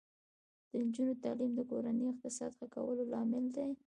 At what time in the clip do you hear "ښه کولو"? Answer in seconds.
2.57-3.03